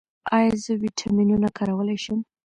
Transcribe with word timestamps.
ایا 0.37 0.53
زه 0.63 0.71
ویټامینونه 0.81 1.47
کارولی 1.57 1.97
شم؟ 2.03 2.19